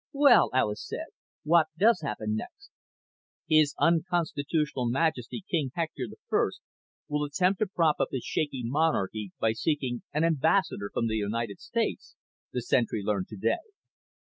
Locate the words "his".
3.45-3.75, 8.11-8.23